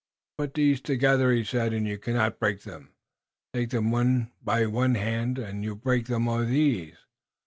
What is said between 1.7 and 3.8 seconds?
"and you cannot break them. Take